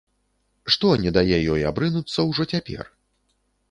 [0.75, 2.95] Што не дае ёй абрынуцца ўжо цяпер?